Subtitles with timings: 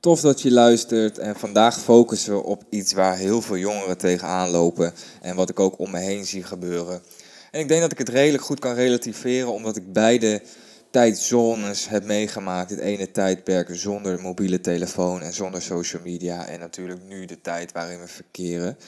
[0.00, 4.50] Tof dat je luistert en vandaag focussen we op iets waar heel veel jongeren tegenaan
[4.50, 7.02] lopen en wat ik ook om me heen zie gebeuren.
[7.50, 10.42] En ik denk dat ik het redelijk goed kan relativeren omdat ik beide
[10.90, 12.68] tijdzones heb meegemaakt.
[12.68, 17.72] Dit ene tijdperk zonder mobiele telefoon en zonder social media en natuurlijk nu de tijd
[17.72, 18.78] waarin we verkeren.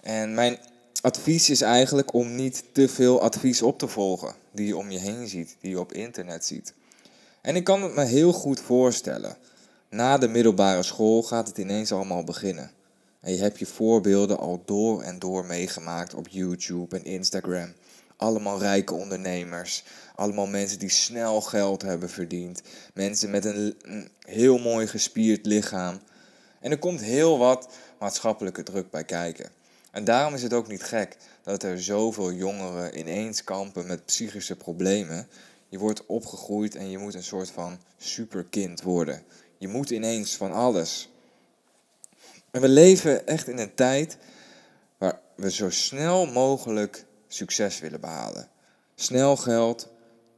[0.00, 0.58] En mijn
[1.00, 4.98] advies is eigenlijk om niet te veel advies op te volgen die je om je
[4.98, 6.74] heen ziet, die je op internet ziet.
[7.40, 9.36] En ik kan het me heel goed voorstellen.
[9.96, 12.70] Na de middelbare school gaat het ineens allemaal beginnen.
[13.20, 17.72] En je hebt je voorbeelden al door en door meegemaakt op YouTube en Instagram.
[18.16, 19.84] Allemaal rijke ondernemers.
[20.14, 22.62] Allemaal mensen die snel geld hebben verdiend.
[22.94, 26.00] Mensen met een, een heel mooi gespierd lichaam.
[26.60, 27.68] En er komt heel wat
[27.98, 29.50] maatschappelijke druk bij kijken.
[29.90, 34.56] En daarom is het ook niet gek dat er zoveel jongeren ineens kampen met psychische
[34.56, 35.28] problemen.
[35.68, 39.22] Je wordt opgegroeid en je moet een soort van superkind worden.
[39.58, 41.08] Je moet ineens van alles.
[42.50, 44.16] En we leven echt in een tijd
[44.98, 48.48] waar we zo snel mogelijk succes willen behalen.
[48.94, 49.88] Snel geld,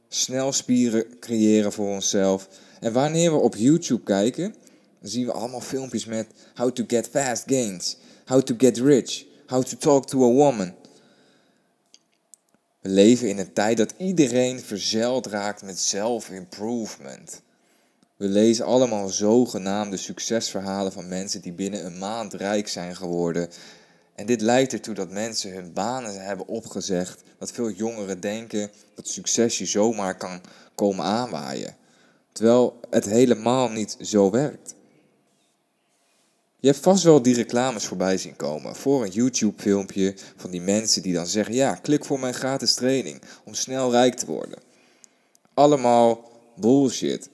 [0.07, 2.47] snel spieren creëren voor onszelf.
[2.79, 4.55] En wanneer we op YouTube kijken,
[4.99, 9.25] dan zien we allemaal filmpjes met how to get fast gains, how to get rich,
[9.47, 10.75] how to talk to a woman.
[12.81, 17.41] We leven in een tijd dat iedereen verzeild raakt met self-improvement.
[18.19, 23.49] We lezen allemaal zogenaamde succesverhalen van mensen die binnen een maand rijk zijn geworden.
[24.15, 27.23] En dit leidt ertoe dat mensen hun banen hebben opgezegd.
[27.37, 30.41] Dat veel jongeren denken dat succes je zomaar kan
[30.75, 31.75] komen aanwaaien.
[32.31, 34.75] Terwijl het helemaal niet zo werkt.
[36.59, 41.01] Je hebt vast wel die reclames voorbij zien komen voor een YouTube-filmpje van die mensen
[41.01, 44.59] die dan zeggen: Ja, klik voor mijn gratis training om snel rijk te worden.
[45.53, 47.29] Allemaal bullshit.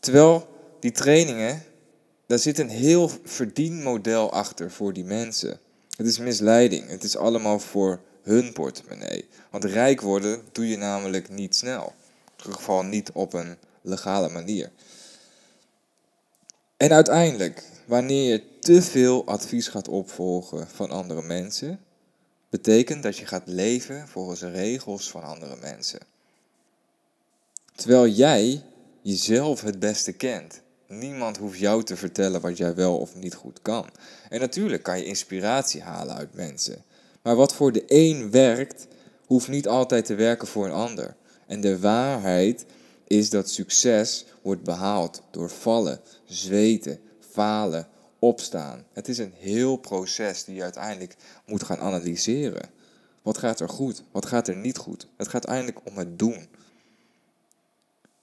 [0.00, 0.48] Terwijl
[0.80, 1.62] die trainingen,
[2.26, 5.60] daar zit een heel verdienmodel achter voor die mensen.
[5.96, 6.88] Het is misleiding.
[6.88, 9.28] Het is allemaal voor hun portemonnee.
[9.50, 11.92] Want rijk worden doe je namelijk niet snel.
[12.36, 14.70] In ieder geval niet op een legale manier.
[16.76, 21.80] En uiteindelijk, wanneer je te veel advies gaat opvolgen van andere mensen,
[22.48, 26.00] betekent dat je gaat leven volgens de regels van andere mensen.
[27.74, 28.62] Terwijl jij
[29.02, 30.60] jezelf het beste kent.
[30.88, 33.86] Niemand hoeft jou te vertellen wat jij wel of niet goed kan.
[34.28, 36.84] En natuurlijk kan je inspiratie halen uit mensen.
[37.22, 38.86] Maar wat voor de een werkt,
[39.26, 41.16] hoeft niet altijd te werken voor een ander.
[41.46, 42.64] En de waarheid
[43.06, 47.00] is dat succes wordt behaald door vallen, zweten,
[47.32, 47.88] falen,
[48.18, 48.84] opstaan.
[48.92, 52.70] Het is een heel proces die je uiteindelijk moet gaan analyseren.
[53.22, 54.02] Wat gaat er goed?
[54.12, 55.06] Wat gaat er niet goed?
[55.16, 56.48] Het gaat uiteindelijk om het doen.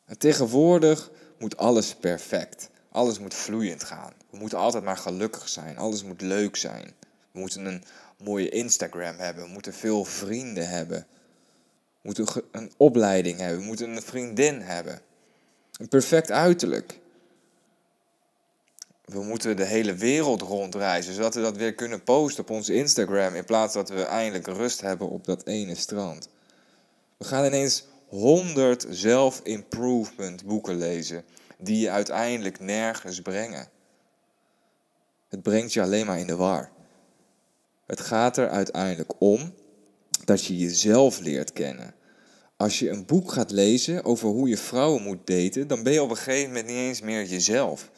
[0.07, 2.69] En tegenwoordig moet alles perfect.
[2.91, 4.13] Alles moet vloeiend gaan.
[4.29, 5.77] We moeten altijd maar gelukkig zijn.
[5.77, 6.93] Alles moet leuk zijn.
[7.31, 7.83] We moeten een
[8.17, 9.43] mooie Instagram hebben.
[9.43, 11.07] We moeten veel vrienden hebben.
[12.01, 13.59] We moeten een opleiding hebben.
[13.59, 15.01] We moeten een vriendin hebben.
[15.77, 16.99] Een perfect uiterlijk.
[19.05, 23.35] We moeten de hele wereld rondreizen, zodat we dat weer kunnen posten op onze Instagram,
[23.35, 26.29] in plaats dat we eindelijk rust hebben op dat ene strand.
[27.17, 31.23] We gaan ineens 100 self-improvement boeken lezen,
[31.57, 33.69] die je uiteindelijk nergens brengen.
[35.27, 36.71] Het brengt je alleen maar in de war.
[37.85, 39.53] Het gaat er uiteindelijk om
[40.25, 41.95] dat je jezelf leert kennen.
[42.57, 46.01] Als je een boek gaat lezen over hoe je vrouwen moet daten, dan ben je
[46.01, 47.89] op een gegeven moment niet eens meer jezelf.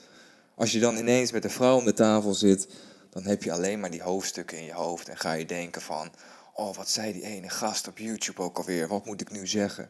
[0.56, 2.68] Als je dan ineens met een vrouw om de tafel zit,
[3.10, 6.12] dan heb je alleen maar die hoofdstukken in je hoofd en ga je denken van,
[6.54, 9.90] oh wat zei die ene gast op YouTube ook alweer, wat moet ik nu zeggen?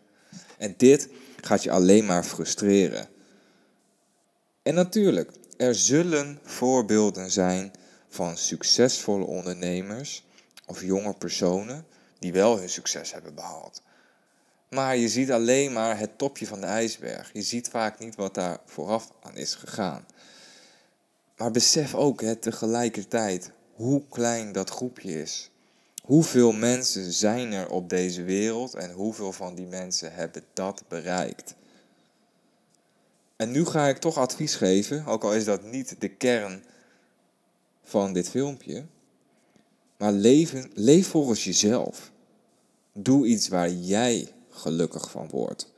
[0.58, 1.10] En dit
[1.42, 3.10] gaat je alleen maar frustreren.
[4.62, 7.72] En natuurlijk, er zullen voorbeelden zijn
[8.10, 10.26] van succesvolle ondernemers
[10.66, 11.86] of jonge personen
[12.20, 13.82] die wel hun succes hebben behaald.
[14.70, 17.30] Maar je ziet alleen maar het topje van de ijsberg.
[17.34, 20.06] Je ziet vaak niet wat daar vooraf aan is gegaan.
[21.38, 25.52] Maar besef ook hè, tegelijkertijd hoe klein dat groepje is.
[26.10, 31.56] Hoeveel mensen zijn er op deze wereld en hoeveel van die mensen hebben dat bereikt?
[33.36, 36.64] En nu ga ik toch advies geven, ook al is dat niet de kern
[37.84, 38.86] van dit filmpje.
[39.98, 42.12] Maar leven, leef volgens jezelf.
[42.94, 45.72] Doe iets waar jij gelukkig van wordt.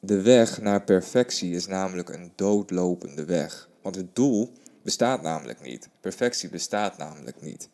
[0.00, 3.68] De weg naar perfectie is namelijk een doodlopende weg.
[3.82, 4.52] Want het doel
[4.82, 5.88] bestaat namelijk niet.
[6.00, 7.68] Perfectie bestaat namelijk niet.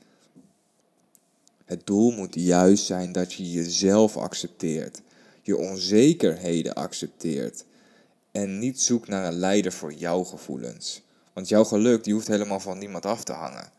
[1.70, 5.00] Het doel moet juist zijn dat je jezelf accepteert,
[5.43, 7.64] je onzekerheden accepteert
[8.32, 11.02] En niet zoek naar een leider voor jouw gevoelens.
[11.32, 13.72] Want jouw geluk die hoeft helemaal van niemand af te hangen.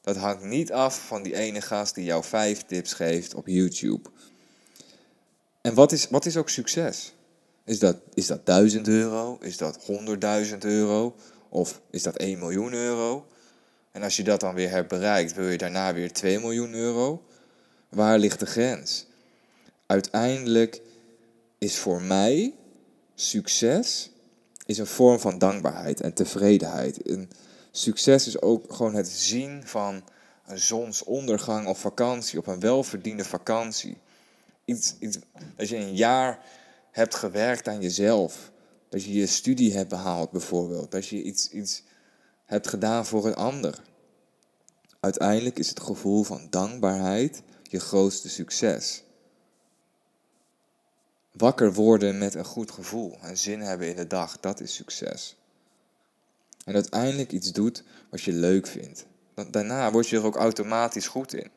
[0.00, 4.10] Dat hangt niet af van die ene gast die jou vijf tips geeft op YouTube.
[5.60, 7.14] En wat is, wat is ook succes?
[7.64, 9.38] Is dat, is dat 1000 euro?
[9.40, 9.78] Is dat
[10.50, 11.14] 100.000 euro?
[11.48, 13.26] Of is dat 1 miljoen euro?
[13.94, 17.22] En als je dat dan weer hebt bereikt, wil je daarna weer 2 miljoen euro?
[17.88, 19.06] Waar ligt de grens?
[19.86, 20.80] Uiteindelijk
[21.58, 22.54] is voor mij
[23.14, 24.10] succes
[24.66, 27.00] is een vorm van dankbaarheid en tevredenheid.
[27.70, 30.02] Succes is ook gewoon het zien van
[30.46, 33.96] een zonsondergang op vakantie, op een welverdiende vakantie.
[34.64, 34.94] Iets,
[35.56, 36.38] je een jaar
[36.90, 38.50] hebt gewerkt aan jezelf.
[38.88, 40.90] Dat je je studie hebt behaald bijvoorbeeld.
[40.90, 41.82] Dat je iets, iets
[42.44, 43.82] hebt gedaan voor een ander.
[45.00, 49.02] Uiteindelijk is het gevoel van dankbaarheid je grootste succes.
[51.32, 55.36] Wakker worden met een goed gevoel en zin hebben in de dag, dat is succes.
[56.64, 59.06] En uiteindelijk iets doet wat je leuk vindt.
[59.50, 61.50] Daarna word je er ook automatisch goed in.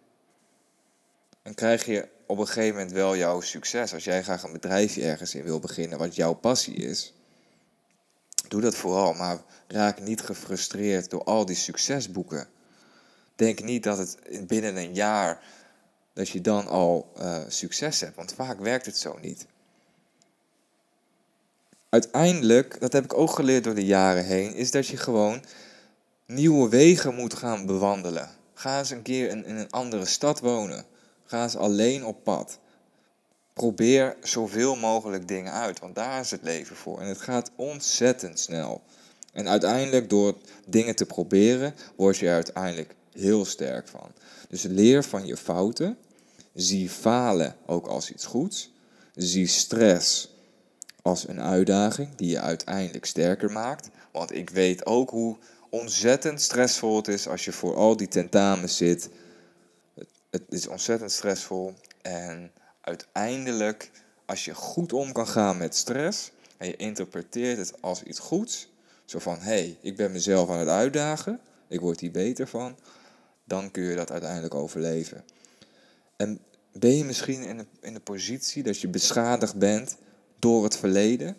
[1.42, 3.94] En krijg je op een gegeven moment wel jouw succes.
[3.94, 7.14] Als jij graag een bedrijfje ergens in wil beginnen, wat jouw passie is,
[8.50, 9.14] doe dat vooral.
[9.14, 12.48] Maar raak niet gefrustreerd door al die succesboeken.
[13.36, 14.18] Denk niet dat het
[14.48, 15.44] binnen een jaar
[16.14, 19.46] dat je dan al uh, succes hebt, want vaak werkt het zo niet.
[21.90, 25.44] Uiteindelijk, dat heb ik ook geleerd door de jaren heen, is dat je gewoon
[26.26, 28.30] nieuwe wegen moet gaan bewandelen.
[28.54, 30.86] Ga eens een keer in, in een andere stad wonen.
[31.26, 32.60] Ga eens alleen op pad.
[33.58, 37.02] Probeer zoveel mogelijk dingen uit, want daar is het leven voor.
[37.02, 38.82] En het gaat ontzettend snel.
[39.34, 44.12] En uiteindelijk, door dingen te proberen, word je er uiteindelijk heel sterk van.
[44.50, 45.98] Dus leer van je fouten.
[46.54, 48.72] Zie falen ook als iets goeds.
[49.16, 50.36] Zie stress
[51.02, 53.90] als een uitdaging die je uiteindelijk sterker maakt.
[54.12, 55.38] Want ik weet ook hoe
[55.70, 59.10] ontzettend stressvol het is als je voor al die tentamens zit.
[60.30, 61.74] Het is ontzettend stressvol.
[62.02, 62.52] En
[62.88, 63.92] uiteindelijk,
[64.26, 68.70] als je goed om kan gaan met stress en je interpreteert het als iets goeds,
[69.06, 72.78] zo van hé, hey, ik ben mezelf aan het uitdagen, ik word hier beter van,
[73.44, 75.24] dan kun je dat uiteindelijk overleven.
[76.16, 76.40] En
[76.72, 79.98] ben je misschien in de, in de positie dat je beschadigd bent
[80.40, 81.38] door het verleden?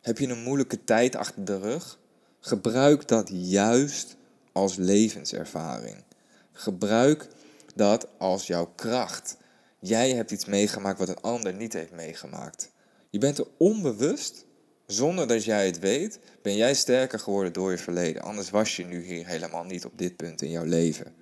[0.00, 1.98] Heb je een moeilijke tijd achter de rug?
[2.40, 4.16] Gebruik dat juist
[4.52, 6.04] als levenservaring.
[6.52, 7.28] Gebruik
[7.76, 9.36] dat als jouw kracht.
[9.78, 12.70] Jij hebt iets meegemaakt wat een ander niet heeft meegemaakt.
[13.10, 14.44] Je bent er onbewust,
[14.86, 18.22] zonder dat jij het weet, ben jij sterker geworden door je verleden.
[18.22, 21.14] Anders was je nu hier helemaal niet op dit punt in jouw leven.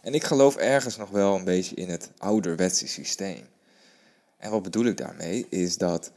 [0.00, 3.46] En ik geloof ergens nog wel een beetje in het ouderwetse systeem.
[4.38, 5.46] En wat bedoel ik daarmee?
[5.48, 6.10] Is dat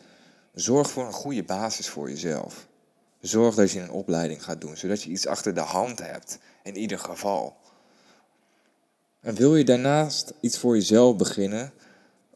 [0.54, 2.68] zorg voor een goede basis voor jezelf.
[3.20, 6.78] Zorg dat je een opleiding gaat doen, zodat je iets achter de hand hebt, in
[6.78, 7.58] ieder geval.
[9.22, 11.74] En wil je daarnaast iets voor jezelf beginnen,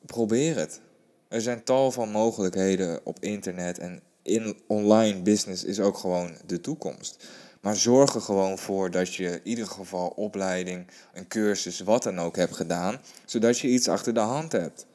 [0.06, 0.81] probeer het.
[1.28, 6.62] Er zijn tal van mogelijkheden op internet en in online business is ook gewoon de
[6.62, 7.28] toekomst.
[7.62, 12.19] Maar zorg er gewoon voor dat je in ieder geval opleiding, een cursus, wat dan
[12.19, 14.86] ook hebt gedaan, zodat je iets achter de hand hebt.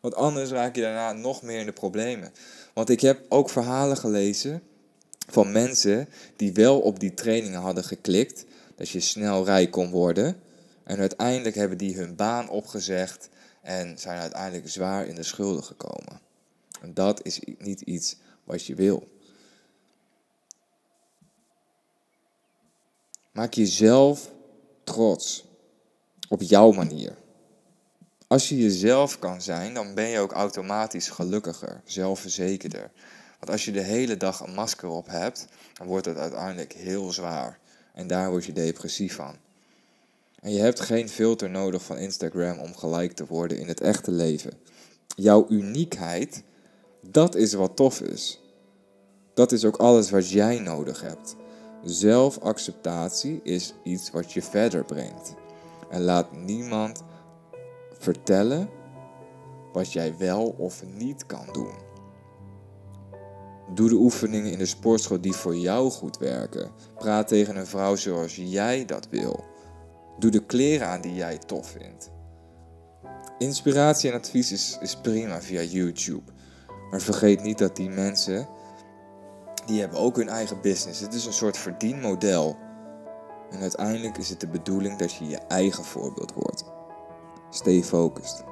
[0.00, 2.32] Want anders raak je daarna nog meer in de problemen.
[2.74, 4.62] Want ik heb ook verhalen gelezen
[5.28, 8.44] van mensen die wel op die trainingen hadden geklikt,
[8.76, 10.36] dat je snel rijk kon worden.
[10.84, 13.28] En uiteindelijk hebben die hun baan opgezegd
[13.62, 16.20] en zijn uiteindelijk zwaar in de schulden gekomen.
[16.80, 19.08] En dat is niet iets wat je wil.
[23.32, 24.30] Maak jezelf
[24.84, 25.44] trots
[26.28, 27.16] op jouw manier.
[28.26, 32.90] Als je jezelf kan zijn, dan ben je ook automatisch gelukkiger, zelfverzekerder.
[33.38, 37.12] Want als je de hele dag een masker op hebt, dan wordt het uiteindelijk heel
[37.12, 37.58] zwaar.
[37.94, 39.36] En daar word je depressief van.
[40.42, 44.10] En je hebt geen filter nodig van Instagram om gelijk te worden in het echte
[44.10, 44.52] leven.
[45.16, 46.42] Jouw uniekheid,
[47.00, 48.40] dat is wat tof is.
[49.34, 51.36] Dat is ook alles wat jij nodig hebt.
[51.84, 55.34] Zelfacceptatie is iets wat je verder brengt.
[55.90, 57.02] En laat niemand
[57.98, 58.68] vertellen
[59.72, 61.74] wat jij wel of niet kan doen.
[63.74, 66.70] Doe de oefeningen in de sportschool die voor jou goed werken.
[66.98, 69.51] Praat tegen een vrouw zoals jij dat wil.
[70.18, 72.10] Doe de kleren aan die jij tof vindt.
[73.38, 76.32] Inspiratie en advies is, is prima via YouTube.
[76.90, 78.48] Maar vergeet niet dat die mensen,
[79.66, 81.00] die hebben ook hun eigen business.
[81.00, 82.56] Het is een soort verdienmodel.
[83.50, 86.64] En uiteindelijk is het de bedoeling dat je je eigen voorbeeld wordt.
[87.50, 88.51] Stay focused.